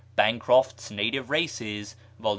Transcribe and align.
(Bancroft's 0.15 0.89
"Native 0.89 1.29
Races," 1.29 1.95
vol. 2.17 2.29